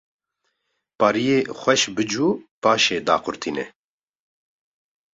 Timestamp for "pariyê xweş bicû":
0.99-2.27